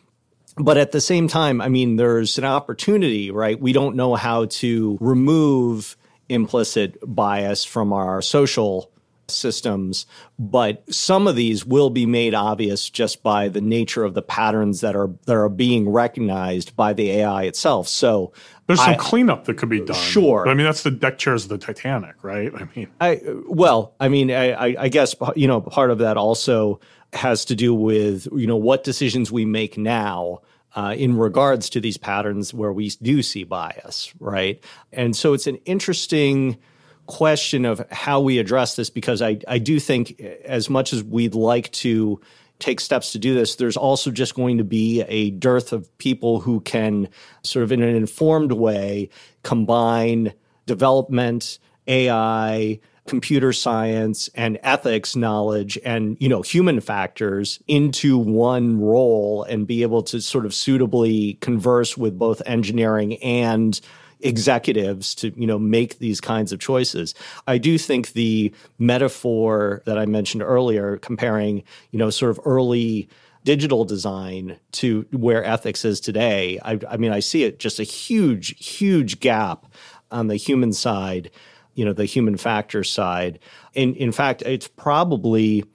but 0.58 0.78
at 0.78 0.92
the 0.92 1.02
same 1.02 1.28
time, 1.28 1.62
I 1.62 1.70
mean, 1.70 1.96
there's 1.96 2.38
an 2.38 2.46
opportunity, 2.46 3.32
right? 3.32 3.60
We 3.60 3.74
don't 3.74 3.96
know 3.96 4.16
how 4.16 4.46
to 4.46 4.98
remove 5.02 5.98
implicit 6.30 6.98
bias 7.04 7.66
from 7.66 7.92
our 7.92 8.22
social 8.22 8.92
systems, 9.28 10.06
but 10.38 10.84
some 10.94 11.28
of 11.28 11.36
these 11.36 11.66
will 11.66 11.90
be 11.90 12.06
made 12.06 12.34
obvious 12.34 12.90
just 12.90 13.24
by 13.24 13.48
the 13.48 13.62
nature 13.62 14.04
of 14.04 14.14
the 14.14 14.22
patterns 14.22 14.82
that 14.82 14.96
are 14.96 15.10
that 15.26 15.36
are 15.36 15.50
being 15.50 15.90
recognized 15.90 16.76
by 16.76 16.94
the 16.94 17.10
AI 17.12 17.44
itself. 17.44 17.88
So 17.88 18.34
there's 18.68 18.80
some 18.80 18.92
I, 18.92 18.96
cleanup 18.96 19.46
that 19.46 19.58
could 19.58 19.70
be 19.70 19.82
done. 19.82 19.96
Sure, 19.96 20.46
but, 20.46 20.52
I 20.52 20.54
mean 20.54 20.66
that's 20.66 20.84
the 20.84 20.92
deck 20.92 21.18
chairs 21.18 21.44
of 21.44 21.50
the 21.50 21.58
Titanic, 21.58 22.24
right? 22.24 22.52
I 22.56 22.68
mean, 22.76 22.88
I 23.00 23.22
well, 23.48 23.94
I 24.00 24.10
mean, 24.10 24.32
I, 24.32 24.76
I 24.78 24.88
guess 24.90 25.16
you 25.36 25.48
know 25.48 25.62
part 25.62 25.92
of 25.92 25.98
that 26.00 26.18
also 26.18 26.80
has 27.14 27.46
to 27.46 27.56
do 27.56 27.74
with 27.74 28.28
you 28.36 28.48
know 28.48 28.58
what 28.58 28.84
decisions 28.84 29.32
we 29.32 29.46
make 29.46 29.78
now. 29.78 30.42
Uh, 30.76 30.96
in 30.98 31.16
regards 31.16 31.70
to 31.70 31.80
these 31.80 31.98
patterns 31.98 32.52
where 32.52 32.74
we 32.74 32.90
do 33.00 33.22
see 33.22 33.44
bias, 33.44 34.12
right? 34.20 34.64
And 34.92 35.16
so 35.16 35.34
it's 35.34 35.46
an 35.46 35.58
interesting 35.66 36.58
question 37.06 37.66
of 37.66 37.86
how 37.92 38.20
we 38.20 38.40
address 38.40 38.76
this 38.76 38.90
because 38.90 39.22
I, 39.22 39.38
I 39.48 39.60
do 39.60 39.80
think 39.80 40.20
as 40.46 40.72
much 40.72 40.92
as 40.92 41.04
we'd 41.04 41.36
like 41.36 41.72
to 41.74 42.20
take 42.60 42.80
steps 42.80 43.12
to 43.12 43.20
do 43.20 43.34
this, 43.34 43.56
there's 43.56 43.78
also 43.78 44.12
just 44.12 44.36
going 44.36 44.58
to 44.58 44.64
be 44.64 45.02
a 45.08 45.32
dearth 45.32 45.74
of 45.74 45.96
people 45.98 46.40
who 46.40 46.62
can 46.62 47.10
sort 47.44 47.64
of 47.64 47.72
in 47.72 47.82
an 47.82 47.96
informed 47.96 48.52
way 48.52 49.10
combine 49.44 50.34
development, 50.66 51.60
AI, 51.88 52.80
computer 53.08 53.52
science 53.52 54.30
and 54.34 54.58
ethics 54.64 55.16
knowledge 55.16 55.78
and 55.84 56.16
you 56.22 56.30
know 56.30 56.42
human 56.42 56.80
factors 56.80 57.60
into 57.68 58.18
one 58.18 58.80
role 58.80 59.44
and 59.44 59.68
be 59.68 59.82
able 59.82 60.02
to 60.02 60.22
sort 60.22 60.46
of 60.46 60.54
suitably 60.54 61.34
converse 61.42 61.98
with 61.98 62.18
both 62.18 62.42
engineering 62.46 63.22
and 63.22 63.82
executives 64.24 65.14
to 65.16 65.32
you 65.36 65.46
know 65.46 65.60
make 65.60 66.00
these 66.00 66.20
kinds 66.20 66.52
of 66.52 66.60
choices. 66.60 67.14
I 67.48 67.58
do 67.58 67.78
think 67.78 68.14
the 68.14 68.54
metaphor 68.80 69.84
that 69.86 69.98
I 69.98 70.06
mentioned 70.06 70.44
earlier, 70.44 70.98
comparing 70.98 71.64
you 71.92 72.00
know 72.00 72.10
sort 72.10 72.32
of 72.32 72.40
early 72.46 73.10
digital 73.44 73.84
design 73.84 74.58
to 74.72 75.06
where 75.12 75.44
ethics 75.44 75.84
is 75.84 76.00
today, 76.00 76.60
I, 76.64 76.80
I 76.90 76.98
mean 76.98 77.12
I 77.12 77.20
see 77.20 77.44
it 77.44 77.60
just 77.60 77.80
a 77.80 77.84
huge 77.84 78.56
huge 78.66 79.20
gap 79.20 79.66
on 80.12 80.28
the 80.28 80.36
human 80.36 80.74
side, 80.74 81.30
you 81.76 81.86
know 81.86 81.94
the 81.94 82.06
human 82.06 82.38
factor 82.38 82.84
side. 82.84 83.40
In 83.74 83.96
in 83.96 84.12
fact, 84.12 84.42
it's 84.44 84.68
probably 84.68 85.66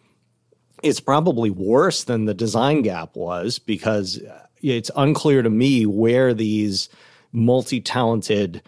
it's 0.82 1.00
probably 1.00 1.50
worse 1.50 2.04
than 2.04 2.24
the 2.24 2.34
design 2.34 2.82
gap 2.82 3.16
was 3.16 3.58
because 3.58 4.20
it's 4.62 4.90
unclear 4.96 5.42
to 5.42 5.50
me 5.50 5.86
where 5.86 6.34
these 6.34 6.88
multi 7.32 7.80
talented 7.80 8.62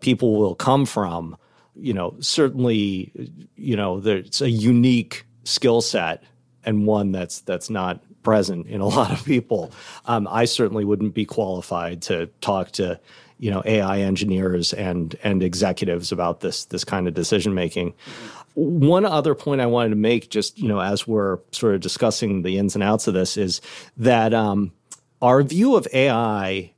people 0.00 0.36
will 0.36 0.54
come 0.54 0.86
from. 0.86 1.36
You 1.76 1.92
know, 1.92 2.14
certainly, 2.20 3.12
you 3.56 3.76
know, 3.76 4.00
there's 4.00 4.40
a 4.40 4.50
unique 4.50 5.26
skill 5.44 5.80
set 5.80 6.22
and 6.64 6.86
one 6.86 7.12
that's 7.12 7.40
that's 7.40 7.70
not 7.70 8.00
present 8.22 8.66
in 8.66 8.80
a 8.80 8.86
lot 8.88 9.12
of 9.12 9.24
people. 9.24 9.72
Um, 10.06 10.28
I 10.30 10.44
certainly 10.44 10.84
wouldn't 10.84 11.14
be 11.14 11.24
qualified 11.24 12.02
to 12.02 12.26
talk 12.40 12.72
to 12.72 13.00
you 13.38 13.50
know 13.50 13.62
AI 13.64 13.98
engineers 14.00 14.72
and 14.72 15.16
and 15.22 15.42
executives 15.42 16.12
about 16.12 16.40
this 16.40 16.64
this 16.66 16.84
kind 16.84 17.08
of 17.08 17.14
decision 17.14 17.54
making. 17.54 17.94
One 18.54 19.04
other 19.04 19.34
point 19.34 19.60
I 19.60 19.66
wanted 19.66 19.90
to 19.90 19.96
make, 19.96 20.30
just 20.30 20.58
you 20.58 20.68
know, 20.68 20.80
as 20.80 21.08
we're 21.08 21.38
sort 21.50 21.74
of 21.74 21.80
discussing 21.80 22.42
the 22.42 22.58
ins 22.58 22.74
and 22.74 22.84
outs 22.84 23.08
of 23.08 23.14
this, 23.14 23.36
is 23.36 23.60
that 23.96 24.32
um, 24.32 24.72
our 25.20 25.42
view 25.42 25.74
of 25.74 25.88
AI 25.92 26.73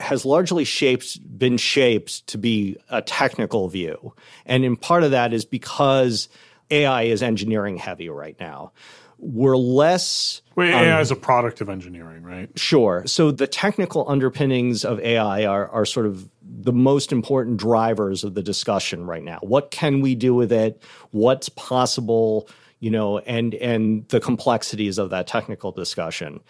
has 0.00 0.24
largely 0.24 0.64
shaped 0.64 1.18
been 1.38 1.56
shaped 1.56 2.26
to 2.28 2.38
be 2.38 2.76
a 2.88 3.02
technical 3.02 3.68
view. 3.68 4.14
And 4.46 4.64
in 4.64 4.76
part 4.76 5.02
of 5.02 5.10
that 5.10 5.32
is 5.32 5.44
because 5.44 6.28
AI 6.70 7.02
is 7.02 7.22
engineering 7.22 7.76
heavy 7.76 8.08
right 8.08 8.36
now. 8.40 8.72
We're 9.18 9.56
less 9.56 10.42
Wait, 10.56 10.70
AI 10.70 10.96
um, 10.96 11.00
is 11.00 11.12
a 11.12 11.16
product 11.16 11.60
of 11.60 11.68
engineering, 11.68 12.24
right? 12.24 12.50
Sure. 12.58 13.04
So 13.06 13.30
the 13.30 13.46
technical 13.46 14.08
underpinnings 14.08 14.84
of 14.84 14.98
AI 15.00 15.44
are, 15.44 15.68
are 15.68 15.84
sort 15.84 16.06
of 16.06 16.28
the 16.42 16.72
most 16.72 17.12
important 17.12 17.56
drivers 17.56 18.24
of 18.24 18.34
the 18.34 18.42
discussion 18.42 19.06
right 19.06 19.22
now. 19.22 19.38
What 19.42 19.70
can 19.70 20.00
we 20.00 20.14
do 20.16 20.34
with 20.34 20.50
it? 20.50 20.82
What's 21.10 21.48
possible? 21.50 22.48
You 22.80 22.90
know, 22.90 23.18
and 23.18 23.54
and 23.54 24.08
the 24.08 24.18
complexities 24.18 24.98
of 24.98 25.10
that 25.10 25.28
technical 25.28 25.70
discussion 25.70 26.40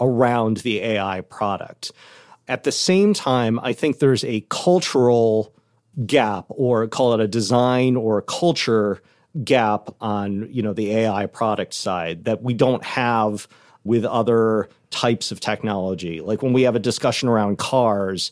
around 0.00 0.58
the 0.58 0.80
AI 0.80 1.20
product. 1.22 1.92
At 2.46 2.64
the 2.64 2.72
same 2.72 3.14
time, 3.14 3.58
I 3.60 3.72
think 3.72 3.98
there's 3.98 4.24
a 4.24 4.44
cultural 4.48 5.54
gap, 6.06 6.46
or 6.48 6.86
call 6.88 7.14
it 7.14 7.20
a 7.20 7.28
design 7.28 7.96
or 7.96 8.18
a 8.18 8.22
culture 8.22 9.02
gap 9.42 9.88
on 10.00 10.48
you 10.52 10.62
know 10.62 10.72
the 10.72 10.92
AI 10.92 11.26
product 11.26 11.74
side 11.74 12.24
that 12.24 12.42
we 12.42 12.54
don't 12.54 12.84
have 12.84 13.48
with 13.82 14.04
other 14.04 14.68
types 14.90 15.32
of 15.32 15.40
technology. 15.40 16.20
Like 16.20 16.42
when 16.42 16.52
we 16.52 16.62
have 16.62 16.76
a 16.76 16.80
discussion 16.80 17.28
around 17.28 17.58
cars, 17.58 18.30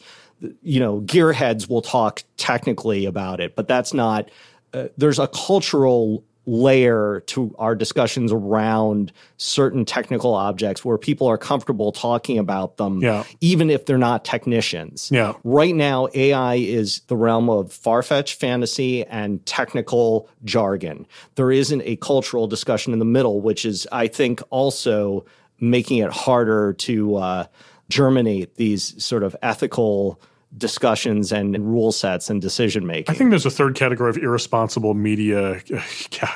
you 0.62 0.80
know, 0.80 1.00
gearheads 1.00 1.68
will 1.68 1.82
talk 1.82 2.22
technically 2.36 3.04
about 3.04 3.40
it, 3.40 3.54
but 3.54 3.68
that's 3.68 3.92
not. 3.92 4.30
Uh, 4.72 4.88
there's 4.96 5.18
a 5.18 5.28
cultural 5.28 6.24
layer 6.44 7.22
to 7.26 7.54
our 7.58 7.74
discussions 7.74 8.32
around 8.32 9.12
certain 9.36 9.84
technical 9.84 10.34
objects 10.34 10.84
where 10.84 10.98
people 10.98 11.26
are 11.28 11.38
comfortable 11.38 11.92
talking 11.92 12.38
about 12.38 12.76
them, 12.78 13.00
yeah. 13.00 13.24
even 13.40 13.70
if 13.70 13.86
they're 13.86 13.98
not 13.98 14.24
technicians. 14.24 15.10
Yeah. 15.12 15.34
Right 15.44 15.74
now, 15.74 16.08
AI 16.14 16.56
is 16.56 17.00
the 17.06 17.16
realm 17.16 17.48
of 17.48 17.72
far 17.72 18.02
fetched 18.02 18.40
fantasy 18.40 19.04
and 19.04 19.44
technical 19.46 20.28
jargon. 20.44 21.06
There 21.36 21.52
isn't 21.52 21.82
a 21.82 21.96
cultural 21.96 22.46
discussion 22.48 22.92
in 22.92 22.98
the 22.98 23.04
middle, 23.04 23.40
which 23.40 23.64
is, 23.64 23.86
I 23.92 24.08
think, 24.08 24.42
also 24.50 25.24
making 25.60 25.98
it 25.98 26.10
harder 26.10 26.72
to 26.72 27.16
uh, 27.16 27.46
germinate 27.88 28.56
these 28.56 29.02
sort 29.02 29.22
of 29.22 29.36
ethical 29.42 30.20
discussions 30.56 31.32
and 31.32 31.56
rule 31.58 31.92
sets 31.92 32.28
and 32.28 32.40
decision 32.40 32.86
making. 32.86 33.12
I 33.12 33.16
think 33.16 33.30
there's 33.30 33.46
a 33.46 33.50
third 33.50 33.74
category 33.74 34.10
of 34.10 34.18
irresponsible 34.18 34.94
media 34.94 35.60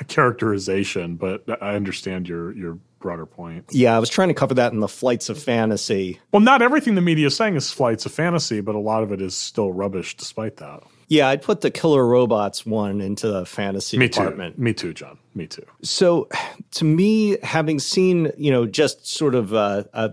characterization, 0.08 1.16
but 1.16 1.44
I 1.62 1.74
understand 1.74 2.28
your 2.28 2.52
your 2.52 2.78
broader 2.98 3.26
point. 3.26 3.66
Yeah, 3.70 3.94
I 3.94 3.98
was 3.98 4.08
trying 4.08 4.28
to 4.28 4.34
cover 4.34 4.54
that 4.54 4.72
in 4.72 4.80
the 4.80 4.88
flights 4.88 5.28
of 5.28 5.40
fantasy. 5.40 6.18
Well, 6.32 6.40
not 6.40 6.62
everything 6.62 6.94
the 6.94 7.02
media 7.02 7.26
is 7.26 7.36
saying 7.36 7.54
is 7.56 7.70
flights 7.70 8.06
of 8.06 8.12
fantasy, 8.12 8.60
but 8.60 8.74
a 8.74 8.80
lot 8.80 9.02
of 9.02 9.12
it 9.12 9.20
is 9.20 9.36
still 9.36 9.72
rubbish 9.72 10.16
despite 10.16 10.56
that. 10.56 10.82
Yeah, 11.08 11.28
I'd 11.28 11.42
put 11.42 11.60
the 11.60 11.70
killer 11.70 12.04
robots 12.04 12.66
one 12.66 13.00
into 13.00 13.28
the 13.28 13.46
fantasy 13.46 13.96
me 13.96 14.08
department. 14.08 14.56
Too. 14.56 14.62
Me 14.62 14.72
too, 14.72 14.92
Jon. 14.92 15.18
Me 15.34 15.46
too. 15.46 15.64
So, 15.82 16.28
to 16.72 16.84
me, 16.84 17.38
having 17.42 17.78
seen 17.78 18.32
you 18.36 18.50
know 18.50 18.66
just 18.66 19.06
sort 19.06 19.34
of 19.34 19.52
a, 19.52 19.88
a, 19.92 20.10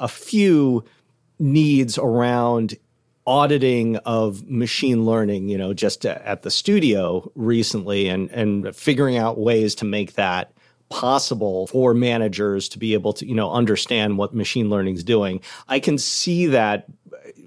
a 0.00 0.08
few 0.08 0.84
needs 1.38 1.96
around 1.98 2.74
auditing 3.28 3.96
of 3.98 4.48
machine 4.48 5.04
learning, 5.04 5.50
you 5.50 5.58
know, 5.58 5.74
just 5.74 6.06
at 6.06 6.42
the 6.42 6.50
studio 6.50 7.30
recently 7.34 8.08
and 8.08 8.30
and 8.30 8.74
figuring 8.74 9.18
out 9.18 9.38
ways 9.38 9.74
to 9.74 9.84
make 9.84 10.14
that 10.14 10.50
possible 10.88 11.66
for 11.66 11.92
managers 11.92 12.70
to 12.70 12.78
be 12.78 12.94
able 12.94 13.12
to, 13.12 13.26
you 13.26 13.34
know, 13.34 13.52
understand 13.52 14.16
what 14.16 14.34
machine 14.34 14.70
learning 14.70 14.94
is 14.94 15.04
doing. 15.04 15.42
I 15.68 15.78
can 15.78 15.98
see 15.98 16.46
that 16.46 16.86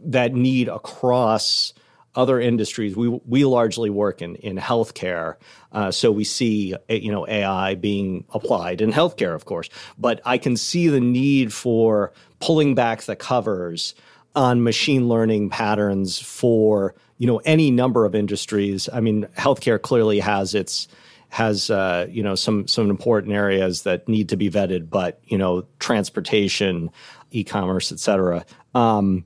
that 0.06 0.36
need 0.36 0.70
across 0.70 1.74
other 2.14 2.40
industries. 2.40 2.96
We 2.96 3.08
we 3.08 3.44
largely 3.44 3.90
work 3.90 4.22
in 4.22 4.36
in 4.36 4.58
healthcare, 4.58 5.38
uh, 5.72 5.90
so 5.90 6.12
we 6.12 6.26
see 6.26 6.76
you 6.90 7.12
know 7.12 7.28
AI 7.28 7.74
being 7.74 8.26
applied 8.30 8.82
in 8.82 8.92
healthcare, 8.92 9.34
of 9.34 9.46
course. 9.46 9.68
But 9.98 10.22
I 10.26 10.38
can 10.38 10.58
see 10.58 10.90
the 10.90 11.02
need 11.02 11.52
for 11.52 12.14
pulling 12.40 12.76
back 12.76 13.02
the 13.02 13.16
covers 13.16 13.96
on 14.36 14.64
machine 14.64 15.08
learning 15.08 15.50
patterns 15.50 16.20
for 16.20 16.96
you 17.18 17.28
know 17.28 17.38
any 17.46 17.72
number 17.72 18.06
of 18.06 18.16
industries. 18.16 18.90
I 18.92 19.00
mean, 19.00 19.28
healthcare 19.38 19.82
clearly 19.82 20.20
has 20.20 20.56
its 20.56 20.88
has 21.30 21.70
uh, 21.70 22.08
you 22.10 22.24
know 22.24 22.36
some 22.36 22.68
some 22.68 22.90
important 22.90 23.34
areas 23.34 23.84
that 23.84 24.08
need 24.08 24.30
to 24.30 24.38
be 24.38 24.50
vetted, 24.50 24.90
but 24.90 25.20
you 25.26 25.38
know 25.38 25.66
transportation, 25.80 26.90
e-commerce, 27.32 27.92
et 27.92 28.00
cetera. 28.00 28.46
Um, 28.76 29.26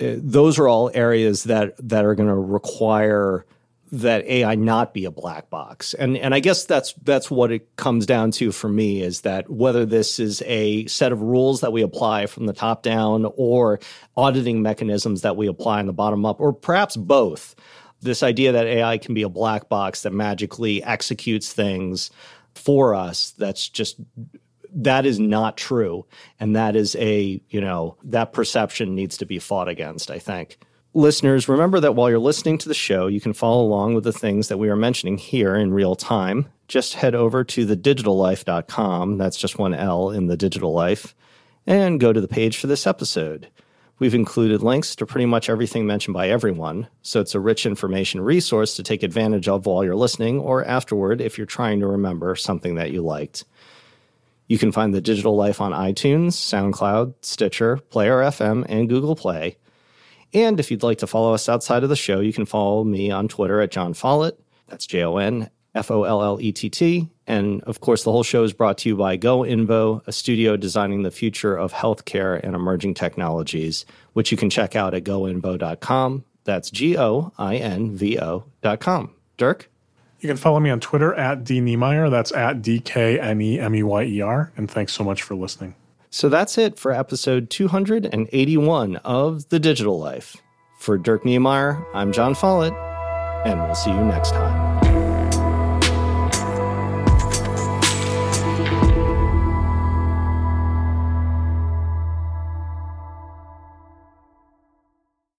uh, 0.00 0.14
those 0.18 0.58
are 0.58 0.68
all 0.68 0.90
areas 0.94 1.44
that 1.44 1.74
that 1.88 2.04
are 2.04 2.14
going 2.14 2.28
to 2.28 2.34
require 2.34 3.44
that 3.92 4.24
AI 4.24 4.54
not 4.54 4.94
be 4.94 5.04
a 5.04 5.10
black 5.10 5.50
box. 5.50 5.92
And 5.94 6.16
and 6.16 6.34
I 6.34 6.40
guess 6.40 6.64
that's 6.64 6.94
that's 7.04 7.30
what 7.30 7.52
it 7.52 7.76
comes 7.76 8.06
down 8.06 8.30
to 8.32 8.50
for 8.50 8.68
me 8.68 9.02
is 9.02 9.20
that 9.20 9.50
whether 9.50 9.84
this 9.84 10.18
is 10.18 10.42
a 10.46 10.86
set 10.86 11.12
of 11.12 11.20
rules 11.20 11.60
that 11.60 11.72
we 11.72 11.82
apply 11.82 12.26
from 12.26 12.46
the 12.46 12.54
top 12.54 12.82
down 12.82 13.30
or 13.36 13.80
auditing 14.16 14.62
mechanisms 14.62 15.20
that 15.22 15.36
we 15.36 15.46
apply 15.46 15.80
in 15.80 15.86
the 15.86 15.92
bottom 15.92 16.24
up 16.24 16.40
or 16.40 16.52
perhaps 16.52 16.96
both. 16.96 17.54
This 18.00 18.22
idea 18.22 18.50
that 18.52 18.66
AI 18.66 18.98
can 18.98 19.14
be 19.14 19.22
a 19.22 19.28
black 19.28 19.68
box 19.68 20.02
that 20.02 20.12
magically 20.12 20.82
executes 20.82 21.52
things 21.52 22.10
for 22.54 22.94
us 22.94 23.30
that's 23.38 23.68
just 23.68 23.96
that 24.74 25.06
is 25.06 25.18
not 25.18 25.56
true 25.56 26.04
and 26.40 26.56
that 26.56 26.76
is 26.76 26.96
a 26.96 27.40
you 27.48 27.60
know 27.60 27.96
that 28.04 28.32
perception 28.32 28.94
needs 28.94 29.16
to 29.16 29.26
be 29.26 29.38
fought 29.38 29.68
against 29.68 30.10
i 30.10 30.18
think 30.18 30.58
Listeners, 30.94 31.48
remember 31.48 31.80
that 31.80 31.94
while 31.94 32.10
you're 32.10 32.18
listening 32.18 32.58
to 32.58 32.68
the 32.68 32.74
show, 32.74 33.06
you 33.06 33.18
can 33.18 33.32
follow 33.32 33.64
along 33.64 33.94
with 33.94 34.04
the 34.04 34.12
things 34.12 34.48
that 34.48 34.58
we 34.58 34.68
are 34.68 34.76
mentioning 34.76 35.16
here 35.16 35.54
in 35.54 35.72
real 35.72 35.96
time. 35.96 36.48
Just 36.68 36.92
head 36.92 37.14
over 37.14 37.44
to 37.44 37.66
thedigitallife.com, 37.66 39.16
that's 39.16 39.38
just 39.38 39.58
one 39.58 39.72
L 39.72 40.10
in 40.10 40.26
the 40.26 40.36
digital 40.36 40.74
life, 40.74 41.14
and 41.66 41.98
go 41.98 42.12
to 42.12 42.20
the 42.20 42.28
page 42.28 42.58
for 42.58 42.66
this 42.66 42.86
episode. 42.86 43.48
We've 44.00 44.14
included 44.14 44.62
links 44.62 44.94
to 44.96 45.06
pretty 45.06 45.24
much 45.24 45.48
everything 45.48 45.86
mentioned 45.86 46.12
by 46.12 46.28
everyone, 46.28 46.88
so 47.00 47.20
it's 47.20 47.34
a 47.34 47.40
rich 47.40 47.64
information 47.64 48.20
resource 48.20 48.76
to 48.76 48.82
take 48.82 49.02
advantage 49.02 49.48
of 49.48 49.64
while 49.64 49.84
you're 49.84 49.96
listening 49.96 50.40
or 50.40 50.62
afterward 50.62 51.22
if 51.22 51.38
you're 51.38 51.46
trying 51.46 51.80
to 51.80 51.86
remember 51.86 52.36
something 52.36 52.74
that 52.74 52.90
you 52.90 53.00
liked. 53.00 53.46
You 54.46 54.58
can 54.58 54.72
find 54.72 54.92
the 54.92 55.00
digital 55.00 55.36
life 55.36 55.62
on 55.62 55.72
iTunes, 55.72 56.32
SoundCloud, 56.32 57.14
Stitcher, 57.22 57.78
Player 57.78 58.18
FM, 58.18 58.66
and 58.68 58.90
Google 58.90 59.16
Play. 59.16 59.56
And 60.34 60.58
if 60.58 60.70
you'd 60.70 60.82
like 60.82 60.98
to 60.98 61.06
follow 61.06 61.34
us 61.34 61.48
outside 61.48 61.82
of 61.82 61.88
the 61.88 61.96
show, 61.96 62.20
you 62.20 62.32
can 62.32 62.46
follow 62.46 62.84
me 62.84 63.10
on 63.10 63.28
Twitter 63.28 63.60
at 63.60 63.70
Jon 63.70 63.94
Follett. 63.94 64.38
That's 64.68 64.86
J 64.86 65.04
O 65.04 65.18
N 65.18 65.50
F 65.74 65.90
O 65.90 66.04
L 66.04 66.22
L 66.22 66.38
E 66.40 66.52
T 66.52 66.70
T. 66.70 67.08
And 67.26 67.62
of 67.62 67.80
course, 67.80 68.04
the 68.04 68.12
whole 68.12 68.22
show 68.22 68.42
is 68.42 68.52
brought 68.52 68.78
to 68.78 68.88
you 68.88 68.96
by 68.96 69.16
GoInvo, 69.16 70.06
a 70.06 70.12
studio 70.12 70.56
designing 70.56 71.02
the 71.02 71.10
future 71.10 71.54
of 71.54 71.72
healthcare 71.72 72.40
and 72.42 72.54
emerging 72.54 72.94
technologies, 72.94 73.84
which 74.12 74.30
you 74.32 74.38
can 74.38 74.50
check 74.50 74.74
out 74.74 74.94
at 74.94 75.04
goinvo.com. 75.04 76.24
That's 76.44 76.70
G 76.70 76.96
O 76.98 77.32
I 77.38 77.56
N 77.56 77.96
V 77.96 78.18
O.com. 78.18 79.14
Dirk? 79.36 79.68
You 80.20 80.28
can 80.28 80.36
follow 80.36 80.60
me 80.60 80.70
on 80.70 80.80
Twitter 80.80 81.12
at 81.14 81.44
D 81.44 81.60
Knemeyer. 81.60 82.10
That's 82.10 82.32
at 82.32 82.62
D 82.62 82.80
K 82.80 83.18
N 83.18 83.40
E 83.40 83.58
M 83.58 83.74
E 83.74 83.82
Y 83.82 84.04
E 84.04 84.20
R. 84.20 84.52
And 84.56 84.70
thanks 84.70 84.92
so 84.92 85.04
much 85.04 85.22
for 85.22 85.34
listening. 85.34 85.74
So 86.14 86.28
that's 86.28 86.58
it 86.58 86.78
for 86.78 86.92
episode 86.92 87.48
281 87.48 88.96
of 88.96 89.48
The 89.48 89.58
Digital 89.58 89.98
Life. 89.98 90.36
For 90.78 90.98
Dirk 90.98 91.22
Knemeyer, 91.22 91.82
I'm 91.94 92.12
Jon 92.12 92.34
Follett, 92.34 92.74
and 93.46 93.62
we'll 93.62 93.74
see 93.74 93.90
you 93.90 94.04
next 94.04 94.32
time. 94.32 94.71